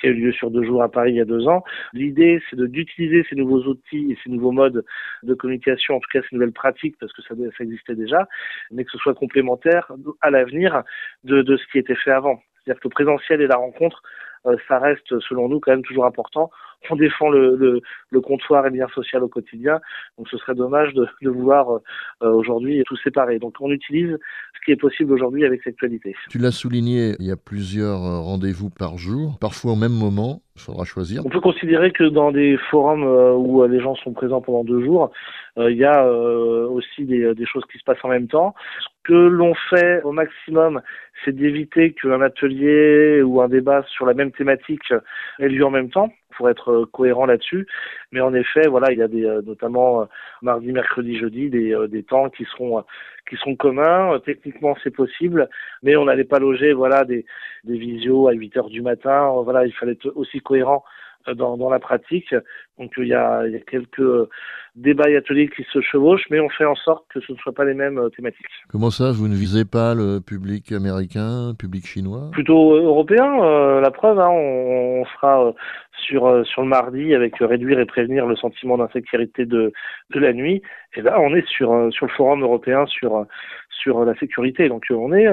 qui 0.00 0.06
a 0.06 0.10
eu 0.10 0.14
lieu 0.14 0.32
sur 0.32 0.50
deux 0.50 0.64
jours 0.64 0.82
à 0.82 0.90
Paris 0.90 1.12
il 1.12 1.16
y 1.16 1.20
a 1.20 1.24
deux 1.24 1.46
ans. 1.46 1.62
L'idée 1.92 2.40
c'est 2.50 2.58
d'utiliser 2.58 3.24
ces 3.28 3.36
nouveaux 3.36 3.62
outils 3.64 4.12
et 4.12 4.18
ces 4.24 4.30
nouveaux 4.30 4.52
modes 4.52 4.84
de 5.22 5.34
communication 5.34 5.96
en 5.96 6.00
tout 6.00 6.08
cas 6.12 6.20
ces 6.28 6.34
nouvelles 6.36 6.52
pratiques 6.52 6.96
parce 6.98 7.12
que 7.12 7.22
ça, 7.22 7.34
ça 7.56 7.64
existait 7.64 7.94
déjà 7.94 8.26
mais 8.70 8.84
que 8.84 8.90
ce 8.90 8.98
soit 8.98 9.14
complémentaire 9.14 9.92
à 10.20 10.30
l'avenir 10.30 10.82
de, 11.24 11.42
de 11.42 11.56
ce 11.56 11.66
qui 11.70 11.78
était 11.78 11.94
fait 11.94 12.10
avant. 12.10 12.40
C'est-à-dire 12.64 12.80
que 12.80 12.88
le 12.88 12.92
présentiel 12.92 13.40
et 13.40 13.46
la 13.46 13.56
rencontre 13.56 14.02
ça 14.68 14.78
reste 14.78 15.18
selon 15.20 15.48
nous 15.48 15.60
quand 15.60 15.70
même 15.70 15.84
toujours 15.84 16.04
important 16.04 16.50
on 16.90 16.96
défend 16.96 17.30
le, 17.30 17.80
le, 18.10 18.20
comptoir 18.20 18.66
et 18.66 18.70
le 18.70 18.78
lien 18.78 18.88
social 18.94 19.22
au 19.22 19.28
quotidien. 19.28 19.80
Donc 20.18 20.28
ce 20.28 20.36
serait 20.38 20.54
dommage 20.54 20.92
de, 20.94 21.06
de 21.22 21.30
vouloir 21.30 21.80
euh, 22.22 22.30
aujourd'hui 22.30 22.82
tout 22.86 22.96
séparer. 22.98 23.38
Donc 23.38 23.56
on 23.60 23.70
utilise 23.70 24.18
ce 24.54 24.64
qui 24.64 24.72
est 24.72 24.76
possible 24.76 25.12
aujourd'hui 25.12 25.44
avec 25.44 25.64
l'actualité. 25.64 26.14
Tu 26.30 26.38
l'as 26.38 26.52
souligné, 26.52 27.14
il 27.18 27.26
y 27.26 27.32
a 27.32 27.36
plusieurs 27.36 28.04
euh, 28.04 28.20
rendez-vous 28.20 28.70
par 28.70 28.98
jour, 28.98 29.38
parfois 29.40 29.72
au 29.72 29.76
même 29.76 29.92
moment. 29.92 30.42
Il 30.54 30.60
faudra 30.60 30.84
choisir. 30.84 31.24
On 31.24 31.30
peut 31.30 31.40
considérer 31.40 31.92
que 31.92 32.04
dans 32.04 32.30
des 32.30 32.58
forums 32.70 33.04
euh, 33.04 33.32
où 33.32 33.66
les 33.66 33.80
gens 33.80 33.94
sont 33.96 34.12
présents 34.12 34.42
pendant 34.42 34.64
deux 34.64 34.84
jours, 34.84 35.10
il 35.56 35.76
y 35.76 35.84
a 35.84 36.06
aussi 36.06 37.04
des, 37.04 37.34
des 37.34 37.46
choses 37.46 37.64
qui 37.70 37.78
se 37.78 37.84
passent 37.84 38.02
en 38.04 38.08
même 38.08 38.26
temps. 38.26 38.54
Ce 38.80 38.86
que 39.04 39.12
l'on 39.12 39.54
fait 39.68 40.02
au 40.02 40.12
maximum, 40.12 40.80
c'est 41.24 41.34
d'éviter 41.34 41.92
qu'un 41.92 42.22
atelier 42.22 43.22
ou 43.22 43.40
un 43.42 43.48
débat 43.48 43.84
sur 43.88 44.06
la 44.06 44.14
même 44.14 44.32
thématique 44.32 44.92
ait 45.38 45.48
lieu 45.48 45.64
en 45.64 45.70
même 45.70 45.90
temps 45.90 46.10
pour 46.42 46.50
être 46.50 46.72
euh, 46.72 46.86
cohérent 46.86 47.26
là-dessus. 47.26 47.68
Mais 48.10 48.20
en 48.20 48.34
effet, 48.34 48.66
voilà, 48.66 48.90
il 48.90 48.98
y 48.98 49.02
a 49.02 49.06
des, 49.06 49.24
euh, 49.24 49.42
notamment 49.42 50.02
euh, 50.02 50.04
mardi, 50.42 50.72
mercredi, 50.72 51.16
jeudi, 51.16 51.50
des, 51.50 51.76
des 51.88 52.02
temps 52.02 52.30
qui 52.30 52.44
seront 52.44 52.82
qui 53.30 53.36
sont 53.36 53.54
communs. 53.54 54.18
Techniquement, 54.24 54.76
c'est 54.82 54.90
possible, 54.90 55.48
mais 55.84 55.94
on 55.94 56.06
n'allait 56.06 56.24
pas 56.24 56.40
loger, 56.40 56.72
voilà, 56.72 57.04
des, 57.04 57.24
des 57.62 57.78
visios 57.78 58.26
à 58.26 58.32
8 58.32 58.56
heures 58.56 58.68
du 58.70 58.82
matin. 58.82 59.30
Voilà, 59.44 59.64
il 59.64 59.72
fallait 59.72 59.92
être 59.92 60.10
aussi 60.16 60.40
cohérent 60.40 60.82
dans, 61.34 61.56
dans 61.56 61.70
la 61.70 61.78
pratique. 61.78 62.34
Donc 62.78 62.92
il 62.96 63.08
y 63.08 63.14
a, 63.14 63.46
il 63.46 63.52
y 63.52 63.56
a 63.56 63.60
quelques 63.60 64.28
débats 64.74 65.10
et 65.10 65.16
ateliers 65.16 65.48
qui 65.48 65.64
se 65.70 65.80
chevauchent, 65.80 66.24
mais 66.30 66.40
on 66.40 66.48
fait 66.48 66.64
en 66.64 66.74
sorte 66.74 67.04
que 67.12 67.20
ce 67.20 67.32
ne 67.32 67.38
soient 67.38 67.52
pas 67.52 67.64
les 67.64 67.74
mêmes 67.74 68.00
thématiques. 68.16 68.46
Comment 68.70 68.90
ça, 68.90 69.12
vous 69.12 69.28
ne 69.28 69.34
visez 69.34 69.64
pas 69.64 69.94
le 69.94 70.20
public 70.20 70.72
américain, 70.72 71.48
le 71.50 71.54
public 71.54 71.86
chinois? 71.86 72.30
Plutôt 72.32 72.74
européen, 72.74 73.80
la 73.80 73.90
preuve, 73.90 74.18
hein, 74.18 74.30
on, 74.30 75.02
on, 75.02 75.04
sera 75.04 75.52
sur, 76.06 76.46
sur 76.46 76.62
le 76.62 76.68
mardi 76.68 77.14
avec 77.14 77.34
réduire 77.38 77.78
et 77.80 77.86
prévenir 77.86 78.26
le 78.26 78.34
sentiment 78.36 78.78
d'insécurité 78.78 79.44
de, 79.44 79.72
de 80.10 80.20
la 80.20 80.32
nuit. 80.32 80.62
Et 80.94 81.02
là, 81.02 81.20
on 81.20 81.34
est 81.34 81.46
sur, 81.46 81.92
sur 81.92 82.06
le 82.06 82.12
forum 82.12 82.42
européen 82.42 82.86
sur, 82.86 83.26
sur 83.68 84.04
la 84.04 84.14
sécurité. 84.16 84.68
Donc 84.68 84.84
on 84.90 85.12
est, 85.12 85.28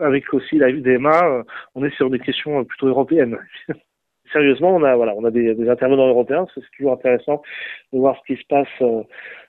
avec 0.00 0.32
aussi 0.32 0.56
la 0.56 0.70
UDMA, 0.70 1.44
on 1.74 1.84
est 1.84 1.94
sur 1.96 2.10
des 2.10 2.18
questions 2.18 2.64
plutôt 2.64 2.88
européennes. 2.88 3.36
Sérieusement, 4.34 4.74
on 4.74 4.82
a 4.82 4.96
voilà, 4.96 5.14
on 5.16 5.24
a 5.24 5.30
des, 5.30 5.54
des 5.54 5.68
intervenants 5.70 6.08
européens. 6.08 6.44
C'est 6.54 6.60
toujours 6.76 6.92
intéressant 6.92 7.40
de 7.92 7.98
voir 8.00 8.16
ce 8.20 8.34
qui 8.34 8.40
se 8.40 8.46
passe, 8.48 8.66
euh, 8.82 9.02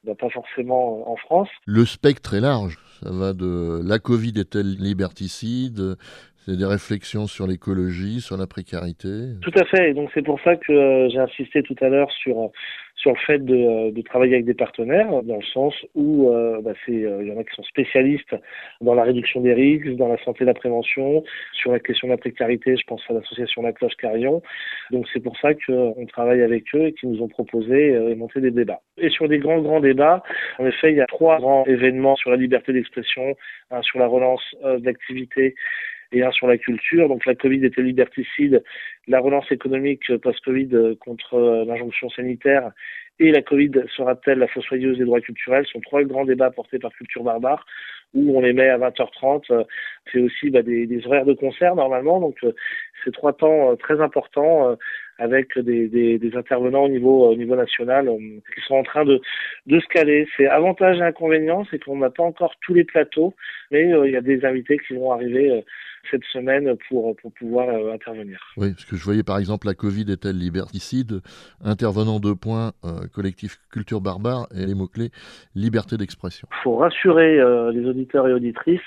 bah, 0.03 0.13
pas 0.17 0.29
forcément 0.29 1.11
en 1.11 1.15
France. 1.17 1.49
Le 1.65 1.85
spectre 1.85 2.35
est 2.35 2.41
large. 2.41 2.77
Ça 3.01 3.09
va 3.11 3.33
de 3.33 3.81
la 3.83 3.97
Covid 3.97 4.33
est-elle 4.39 4.75
liberticide? 4.75 5.97
C'est 6.45 6.55
des 6.55 6.65
réflexions 6.65 7.25
sur 7.25 7.47
l'écologie, 7.47 8.21
sur 8.21 8.37
la 8.37 8.45
précarité? 8.45 9.09
Tout 9.41 9.57
à 9.59 9.65
fait. 9.65 9.89
Et 9.89 9.93
donc 9.95 10.11
c'est 10.13 10.21
pour 10.21 10.39
ça 10.43 10.55
que 10.55 10.71
euh, 10.71 11.09
j'ai 11.09 11.17
insisté 11.17 11.63
tout 11.63 11.75
à 11.81 11.89
l'heure 11.89 12.11
sur 12.11 12.51
sur 13.05 13.11
le 13.11 13.19
fait 13.19 13.45
de, 13.45 13.55
euh, 13.55 13.91
de, 13.91 14.01
travailler 14.01 14.33
avec 14.33 14.45
des 14.45 14.55
partenaires, 14.55 15.21
dans 15.21 15.35
le 15.35 15.45
sens 15.53 15.75
où 15.93 16.31
euh, 16.31 16.59
bah, 16.61 16.71
c'est 16.85 16.91
il 16.91 17.27
y 17.27 17.31
en 17.31 17.39
a 17.39 17.43
qui 17.43 17.55
sont 17.55 17.63
spécialistes 17.63 18.35
dans 18.81 18.95
la 18.95 19.03
réduction 19.03 19.41
des 19.41 19.53
risques, 19.53 19.95
dans 19.95 20.07
la 20.07 20.17
santé 20.23 20.43
la 20.43 20.55
prévention, 20.55 21.23
sur 21.53 21.71
la 21.71 21.79
question 21.79 22.07
de 22.07 22.13
la 22.13 22.17
précarité. 22.17 22.75
Je 22.75 22.83
pense 22.87 23.03
à 23.07 23.13
l'association 23.13 23.61
La 23.61 23.73
Cloche 23.73 23.95
Carillon. 23.97 24.41
Donc 24.89 25.05
c'est 25.13 25.19
pour 25.19 25.37
ça 25.37 25.53
qu'on 25.53 26.05
travaille 26.07 26.41
avec 26.41 26.63
eux 26.73 26.87
et 26.87 26.93
qu'ils 26.93 27.11
nous 27.11 27.21
ont 27.21 27.27
proposé 27.27 27.89
et 27.89 28.15
monté 28.15 28.41
des 28.41 28.49
débats. 28.49 28.81
Et 28.97 29.09
sur 29.09 29.27
des 29.29 29.37
grands 29.37 29.61
grands 29.61 29.81
débats, 29.81 30.23
en 30.57 30.65
effet, 30.65 30.91
il 30.91 30.97
y 30.97 31.01
a 31.01 31.05
trois 31.05 31.37
grands 31.37 31.65
événements 31.67 32.15
sur 32.15 32.31
la 32.31 32.37
liberté 32.37 32.73
d'expression, 32.73 33.35
un 33.69 33.83
sur 33.83 33.99
la 33.99 34.07
relance 34.07 34.43
d'activité 34.79 35.53
et 36.15 36.31
sur 36.31 36.47
la 36.47 36.57
culture. 36.57 37.07
Donc 37.09 37.25
la 37.25 37.35
Covid 37.35 37.63
était 37.65 37.81
liberticide, 37.81 38.63
la 39.07 39.19
relance 39.19 39.51
économique 39.51 40.15
post-Covid 40.17 40.69
euh, 40.73 40.95
contre 40.95 41.35
euh, 41.35 41.65
l'injonction 41.65 42.09
sanitaire 42.09 42.71
et 43.19 43.31
la 43.31 43.41
Covid 43.41 43.71
sera-t-elle 43.95 44.39
la 44.39 44.47
fossoyeuse 44.47 44.97
des 44.97 45.05
droits 45.05 45.21
culturels? 45.21 45.65
Sont 45.67 45.81
trois 45.81 46.03
grands 46.03 46.25
débats 46.25 46.51
portés 46.51 46.79
par 46.79 46.91
Culture 46.93 47.23
Barbare 47.23 47.65
où 48.13 48.37
on 48.37 48.41
les 48.41 48.53
met 48.53 48.69
à 48.69 48.77
20h30. 48.77 49.65
C'est 50.11 50.21
aussi 50.21 50.49
bah, 50.49 50.61
des, 50.61 51.01
horaires 51.05 51.25
de 51.25 51.33
concert 51.33 51.75
normalement, 51.75 52.21
donc 52.21 52.37
euh, 52.43 52.53
c'est 53.03 53.11
trois 53.11 53.33
temps 53.33 53.75
très 53.75 53.99
importants 53.99 54.77
avec 55.17 55.57
des, 55.59 56.31
intervenants 56.33 56.85
au 56.85 56.89
niveau, 56.89 57.29
au 57.29 57.35
niveau 57.35 57.55
national 57.55 58.09
qui 58.53 58.61
sont 58.61 58.75
en 58.75 58.83
train 58.83 59.05
de, 59.05 59.21
de 59.65 59.79
se 59.79 59.87
caler. 59.87 60.27
C'est 60.37 60.47
avantage 60.47 60.97
et 60.97 61.01
inconvénient, 61.01 61.65
c'est 61.69 61.83
qu'on 61.83 61.97
n'a 61.97 62.09
pas 62.09 62.23
encore 62.23 62.55
tous 62.61 62.73
les 62.73 62.85
plateaux, 62.85 63.33
mais 63.69 63.89
il 64.05 64.11
y 64.11 64.17
a 64.17 64.21
des 64.21 64.45
invités 64.45 64.79
qui 64.79 64.93
vont 64.93 65.11
arriver 65.11 65.63
cette 66.09 66.23
semaine 66.25 66.75
pour, 66.87 67.15
pour 67.17 67.31
pouvoir 67.33 67.69
euh, 67.69 67.93
intervenir. 67.93 68.39
Oui, 68.57 68.71
parce 68.71 68.85
que 68.85 68.95
je 68.95 69.03
voyais 69.03 69.23
par 69.23 69.37
exemple 69.37 69.67
la 69.67 69.73
Covid 69.73 70.11
est-elle 70.11 70.37
liberticide? 70.37 71.21
Intervenant 71.63 72.19
de 72.19 72.33
points, 72.33 72.71
euh, 72.83 73.07
collectif 73.13 73.57
culture 73.71 74.01
barbare 74.01 74.47
et 74.55 74.65
les 74.65 74.75
mots-clés 74.75 75.11
liberté 75.55 75.97
d'expression. 75.97 76.47
Il 76.51 76.63
faut 76.63 76.75
rassurer 76.77 77.39
euh, 77.39 77.71
les 77.71 77.87
auditeurs 77.87 78.27
et 78.27 78.33
auditrices, 78.33 78.81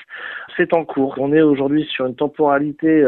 c'est 0.56 0.74
en 0.74 0.84
cours. 0.84 1.14
On 1.18 1.32
est 1.32 1.42
aujourd'hui 1.42 1.84
sur 1.84 2.06
une 2.06 2.16
temporalité 2.16 3.02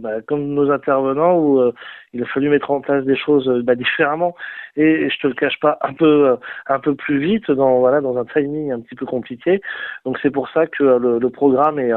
bah, 0.00 0.22
comme 0.26 0.54
nos 0.54 0.70
intervenants 0.70 1.38
où 1.38 1.72
il 2.12 2.22
a 2.22 2.26
fallu 2.26 2.48
mettre 2.48 2.70
en 2.70 2.80
place 2.80 3.04
des 3.04 3.16
choses 3.16 3.48
bah, 3.64 3.74
différemment 3.74 4.34
et, 4.76 5.08
je 5.08 5.18
te 5.20 5.26
le 5.26 5.34
cache 5.34 5.58
pas 5.60 5.78
un 5.82 5.94
peu 5.94 6.36
un 6.66 6.80
peu 6.80 6.94
plus 6.94 7.18
vite 7.18 7.50
dans 7.50 7.78
voilà 7.78 8.00
dans 8.00 8.16
un 8.16 8.24
timing 8.24 8.72
un 8.72 8.80
petit 8.80 8.94
peu 8.94 9.06
compliqué. 9.06 9.60
Donc 10.04 10.18
c'est 10.22 10.30
pour 10.30 10.48
ça 10.50 10.66
que 10.66 10.82
le, 10.82 11.18
le 11.18 11.30
programme 11.30 11.78
est 11.78 11.92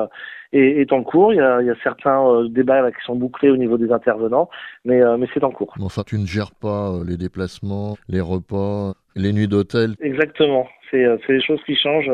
est, 0.54 0.82
est 0.82 0.94
en 0.94 1.04
cours. 1.04 1.34
Il 1.34 1.38
y 1.38 1.42
a, 1.42 1.62
il 1.62 1.68
y 1.68 1.70
a 1.70 1.76
certains 1.84 2.26
euh, 2.26 2.48
débats 2.50 2.82
là, 2.82 2.92
qui 2.92 3.02
sont 3.06 3.16
bouclés 3.16 3.50
au 3.50 3.58
niveau 3.58 3.78
des 3.78 3.92
intervenants, 3.92 4.50
mais, 4.86 5.02
euh, 5.02 5.18
mais 5.18 5.28
c'est 5.34 5.44
en 5.44 5.52
cours. 5.52 5.76
Enfin, 5.82 6.04
tu 6.06 6.18
ne 6.18 6.26
gères 6.26 6.54
pas 6.54 6.92
euh, 6.92 7.04
les 7.08 7.18
déplacements, 7.18 7.98
les 8.08 8.22
repas, 8.22 8.94
les 9.16 9.34
nuits 9.34 9.48
d'hôtel 9.48 9.96
Exactement. 10.02 10.68
C'est 10.92 11.06
des 11.28 11.42
choses 11.42 11.62
qui 11.66 11.76
changent 11.76 12.12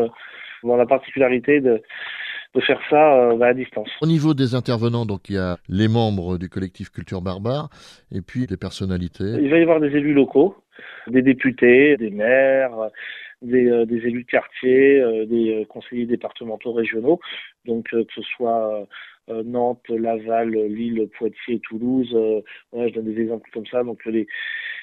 dans 0.63 0.75
la 0.75 0.85
particularité 0.85 1.61
de 1.61 1.81
de 2.55 2.61
faire 2.61 2.79
ça 2.89 3.13
euh, 3.15 3.37
bah, 3.37 3.47
à 3.47 3.53
distance. 3.53 3.89
Au 4.01 4.07
niveau 4.07 4.33
des 4.33 4.55
intervenants, 4.55 5.05
donc 5.05 5.29
il 5.29 5.35
y 5.35 5.37
a 5.37 5.57
les 5.67 5.87
membres 5.87 6.37
du 6.37 6.49
collectif 6.49 6.89
Culture 6.89 7.21
Barbare 7.21 7.69
et 8.11 8.21
puis 8.21 8.47
des 8.47 8.57
personnalités. 8.57 9.25
Il 9.41 9.49
va 9.49 9.59
y 9.59 9.61
avoir 9.61 9.79
des 9.79 9.87
élus 9.87 10.13
locaux, 10.13 10.55
des 11.07 11.21
députés, 11.21 11.97
des 11.97 12.09
maires, 12.09 12.71
des, 13.41 13.67
euh, 13.67 13.85
des 13.85 13.97
élus 13.97 14.23
de 14.23 14.29
quartier, 14.29 14.99
euh, 15.01 15.25
des 15.25 15.65
conseillers 15.69 16.05
départementaux 16.05 16.73
régionaux, 16.73 17.19
donc 17.65 17.89
que 17.89 18.05
ce 18.13 18.21
soit 18.21 18.87
Nantes, 19.27 19.89
Laval, 19.89 20.51
Lille, 20.51 21.07
Poitiers, 21.17 21.59
Toulouse. 21.59 22.15
je 22.73 22.93
donne 22.93 23.11
des 23.11 23.21
exemples 23.21 23.49
comme 23.51 23.65
ça. 23.65 23.83
Donc 23.83 24.05
les, 24.05 24.27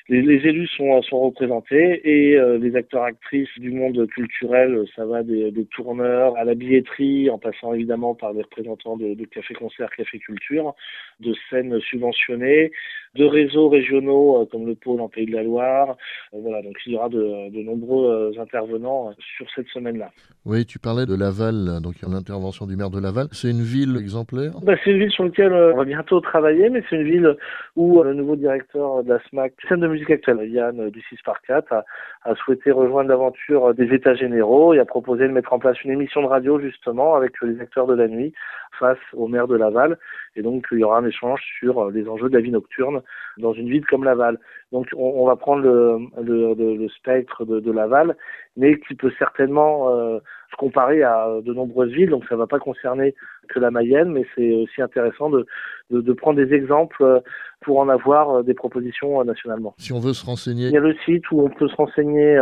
les, 0.09 0.21
les, 0.23 0.47
élus 0.49 0.67
sont, 0.69 1.01
sont 1.03 1.21
représentés 1.21 2.01
et 2.05 2.37
euh, 2.37 2.59
les 2.59 2.75
acteurs 2.75 3.05
actrices 3.05 3.57
du 3.59 3.71
monde 3.71 4.07
culturel, 4.09 4.85
ça 4.97 5.05
va 5.05 5.23
des, 5.23 5.53
des, 5.53 5.65
tourneurs 5.67 6.37
à 6.37 6.45
la 6.45 6.55
billetterie, 6.55 7.31
en 7.31 7.39
passant 7.39 7.73
évidemment 7.73 8.15
par 8.15 8.35
des 8.35 8.43
représentants 8.43 8.97
de, 8.97 9.15
de 9.15 9.25
café 9.27 9.55
concert, 9.55 9.91
café 9.91 10.19
culture, 10.19 10.75
de 11.21 11.33
scènes 11.49 11.79
subventionnées, 11.81 12.73
de 13.15 13.25
réseaux 13.25 13.69
régionaux 13.69 14.43
euh, 14.43 14.47
comme 14.51 14.67
le 14.67 14.75
pôle 14.75 15.01
en 15.01 15.09
Pays 15.09 15.27
de 15.27 15.33
la 15.33 15.43
Loire. 15.43 15.97
Euh, 16.35 16.39
voilà, 16.43 16.63
donc 16.63 16.77
il 16.87 16.93
y 16.93 16.97
aura 16.97 17.09
de, 17.09 17.51
de 17.51 17.63
nombreux 17.63 18.33
intervenants 18.39 19.13
sur 19.37 19.47
cette 19.55 19.69
semaine-là. 19.69 20.11
Oui, 20.45 20.67
tu 20.67 20.79
parlais 20.79 21.07
de 21.07 21.15
Laval, 21.15 21.81
donc 21.83 21.95
il 22.01 22.09
y 22.09 22.11
a 22.11 22.15
l'intervention 22.15 22.67
du 22.67 22.77
maire 22.77 22.91
de 22.91 23.01
Laval. 23.01 23.29
C'est 23.33 23.51
une 23.51 23.63
ville 23.63 23.97
exemplaire? 23.97 24.53
Bah, 24.63 24.75
C'est 24.83 24.91
une 24.91 24.99
ville 24.99 25.11
sur 25.11 25.25
laquelle 25.25 25.53
on 25.53 25.77
va 25.77 25.85
bientôt 25.85 26.21
travailler, 26.21 26.69
mais 26.69 26.83
c'est 26.89 26.97
une 26.97 27.05
ville 27.05 27.37
où 27.77 28.03
le 28.03 28.15
nouveau 28.15 28.37
directeur 28.37 29.05
de 29.05 29.09
la 29.09 29.21
SMAC, 29.29 29.55
scène 29.69 29.81
de 29.81 29.89
musique 29.89 30.11
actuelle. 30.11 30.39
Yann 30.49 30.81
euh, 30.81 30.91
du 30.91 31.01
6 31.09 31.17
par 31.25 31.41
4 31.43 31.73
a, 31.73 31.85
a 32.25 32.35
souhaité 32.37 32.71
rejoindre 32.71 33.09
l'aventure 33.09 33.75
des 33.75 33.93
États 33.95 34.15
généraux 34.15 34.75
et 34.75 34.79
a 34.79 34.85
proposé 34.85 35.27
de 35.29 35.33
mettre 35.33 35.53
en 35.53 35.59
place 35.59 35.83
une 35.85 35.91
émission 35.91 36.23
de 36.23 36.27
radio 36.27 36.61
justement 36.61 37.15
avec 37.15 37.33
les 37.43 37.61
acteurs 37.61 37.87
de 37.87 37.95
la 37.95 38.09
nuit 38.09 38.33
face 38.79 38.99
au 39.15 39.29
maire 39.29 39.49
de 39.49 39.57
Laval. 39.57 39.99
Et 40.37 40.43
donc 40.43 40.67
il 40.73 40.79
y 40.79 40.85
aura 40.85 40.99
un 40.99 41.07
échange 41.07 41.41
sur 41.59 41.91
les 41.91 42.09
enjeux 42.09 42.29
de 42.29 42.35
la 42.35 42.41
vie 42.41 42.51
nocturne 42.51 43.03
dans 43.39 43.53
une 43.53 43.69
ville 43.69 43.85
comme 43.87 44.05
Laval. 44.05 44.39
Donc 44.73 44.89
on, 44.97 45.23
on 45.23 45.27
va 45.27 45.37
prendre 45.37 45.63
le, 45.63 45.99
le, 46.23 46.55
le, 46.55 46.77
le 46.77 46.89
spectre 46.89 47.45
de, 47.45 47.61
de, 47.61 47.73
Laval, 47.73 48.17
mais 48.57 48.79
qui 48.81 48.95
peut 48.95 49.13
certainement 49.19 49.91
euh, 49.91 50.19
se 50.51 50.57
comparer 50.57 51.03
à 51.03 51.29
de 51.43 51.53
nombreuses 51.53 51.93
villes. 51.93 52.11
Donc 52.11 52.25
ça 52.29 52.35
ne 52.35 52.41
va 52.41 52.47
pas 52.47 52.59
concerner 52.59 53.15
que 53.49 53.59
la 53.59 53.71
Mayenne, 53.71 54.13
mais 54.13 54.25
c'est 54.35 54.53
aussi 54.55 54.81
intéressant 54.81 55.31
de, 55.31 55.47
de, 55.91 56.01
de, 56.01 56.13
prendre 56.13 56.45
des 56.45 56.55
exemples 56.55 57.03
euh, 57.03 57.21
pour 57.61 57.79
en 57.79 57.89
avoir 57.89 58.31
euh, 58.31 58.43
des 58.43 58.55
propositions 58.55 59.23
nationalement. 59.25 59.75
Si 59.79 59.93
on 59.93 60.01
veut 60.01 60.15
se 60.15 60.25
renseigner, 60.25 60.69
il 60.69 60.73
y 60.73 60.79
a 60.79 60.81
le 60.81 60.95
site 61.05 61.31
où 61.31 61.43
on 61.43 61.51
peut 61.51 61.69
se 61.69 61.77
renseigner 61.77 62.41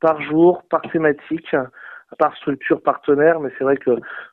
par 0.00 0.20
jour, 0.22 0.62
par 0.70 0.80
thématique 0.90 1.54
par 2.18 2.36
structure 2.36 2.82
partenaire, 2.82 3.40
mais 3.40 3.50
c'est 3.56 3.64
vrai 3.64 3.76
que 3.76 3.90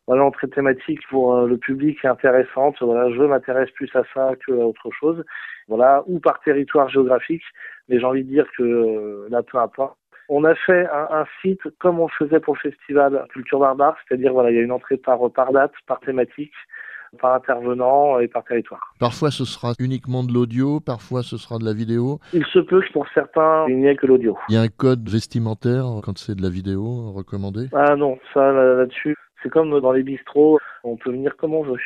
voilà, 0.07 0.23
l'entrée 0.23 0.49
thématique 0.49 0.99
pour 1.09 1.35
euh, 1.35 1.47
le 1.47 1.57
public 1.57 1.97
est 2.03 2.07
intéressante. 2.07 2.77
Voilà, 2.81 3.09
je 3.11 3.21
m'intéresse 3.21 3.71
plus 3.71 3.89
à 3.95 4.03
ça 4.13 4.31
que 4.45 4.51
à 4.51 4.65
autre 4.65 4.89
chose. 4.91 5.23
Voilà, 5.67 6.03
ou 6.07 6.19
par 6.19 6.39
territoire 6.41 6.89
géographique, 6.89 7.43
mais 7.89 7.99
j'ai 7.99 8.05
envie 8.05 8.23
de 8.23 8.29
dire 8.29 8.47
que 8.57 8.63
euh, 8.63 9.27
là, 9.29 9.43
peu 9.43 9.57
importe. 9.57 9.97
On 10.29 10.43
a 10.43 10.55
fait 10.55 10.87
un, 10.87 11.07
un, 11.11 11.25
site 11.41 11.61
comme 11.79 11.99
on 11.99 12.09
faisait 12.09 12.41
pour 12.41 12.55
le 12.55 12.59
festival 12.59 13.25
Culture 13.29 13.59
Barbare, 13.59 13.95
c'est-à-dire 14.07 14.33
voilà, 14.33 14.51
il 14.51 14.57
y 14.57 14.59
a 14.59 14.63
une 14.63 14.73
entrée 14.73 14.97
par 14.97 15.19
par 15.31 15.53
date, 15.53 15.71
par 15.85 15.99
thématique 16.01 16.53
par 17.19 17.33
intervenant 17.33 18.19
et 18.19 18.27
par 18.27 18.43
territoire. 18.43 18.93
Parfois 18.99 19.31
ce 19.31 19.45
sera 19.45 19.73
uniquement 19.79 20.23
de 20.23 20.33
l'audio, 20.33 20.79
parfois 20.79 21.23
ce 21.23 21.37
sera 21.37 21.57
de 21.57 21.65
la 21.65 21.73
vidéo. 21.73 22.19
Il 22.33 22.45
se 22.45 22.59
peut 22.59 22.81
que 22.81 22.91
pour 22.93 23.07
certains, 23.13 23.65
il 23.67 23.79
n'y 23.79 23.87
ait 23.87 23.95
que 23.95 24.07
l'audio. 24.07 24.37
Il 24.49 24.55
y 24.55 24.57
a 24.57 24.61
un 24.61 24.67
code 24.67 25.07
vestimentaire 25.07 25.85
quand 26.03 26.17
c'est 26.17 26.35
de 26.35 26.41
la 26.41 26.49
vidéo 26.49 27.11
recommandé 27.11 27.67
Ah 27.73 27.95
non, 27.95 28.17
ça 28.33 28.51
là-dessus, 28.51 29.15
c'est 29.41 29.49
comme 29.49 29.79
dans 29.79 29.91
les 29.91 30.03
bistrots, 30.03 30.59
on 30.83 30.97
peut 30.97 31.11
venir 31.11 31.35
comme 31.37 31.53
on 31.53 31.63
veut. 31.63 31.79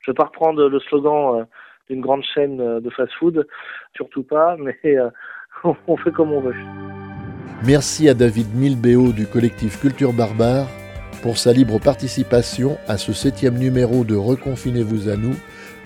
Je 0.00 0.10
vais 0.10 0.14
pas 0.14 0.24
reprendre 0.24 0.68
le 0.68 0.80
slogan 0.80 1.40
euh, 1.40 1.44
d'une 1.88 2.00
grande 2.00 2.22
chaîne 2.34 2.60
euh, 2.60 2.80
de 2.80 2.90
fast-food, 2.90 3.46
surtout 3.94 4.22
pas, 4.22 4.56
mais 4.60 4.78
euh, 4.84 5.10
on 5.86 5.96
fait 5.96 6.12
comme 6.12 6.32
on 6.32 6.40
veut. 6.40 6.54
Merci 7.66 8.08
à 8.08 8.14
David 8.14 8.54
Milbeo 8.54 9.12
du 9.12 9.26
collectif 9.26 9.80
Culture 9.80 10.14
Barbare 10.14 10.66
pour 11.22 11.38
sa 11.38 11.52
libre 11.52 11.78
participation 11.78 12.78
à 12.88 12.96
ce 12.96 13.12
septième 13.12 13.58
numéro 13.58 14.04
de 14.04 14.16
Reconfinez-vous 14.16 15.08
à 15.08 15.16
nous, 15.16 15.34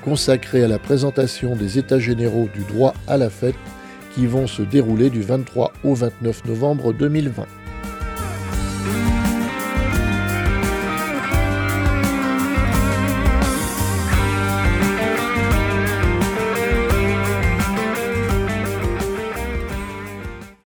consacré 0.05 0.63
à 0.63 0.69
la 0.69 0.79
présentation 0.79 1.57
des 1.57 1.79
États 1.79 1.99
généraux 1.99 2.49
du 2.55 2.63
droit 2.65 2.95
à 3.07 3.17
la 3.17 3.31
fête 3.31 3.57
qui 4.15 4.27
vont 4.27 4.47
se 4.47 4.63
dérouler 4.63 5.11
du 5.11 5.23
23 5.23 5.73
au 5.83 5.95
29 5.95 6.45
novembre 6.45 6.93
2020. 6.93 7.47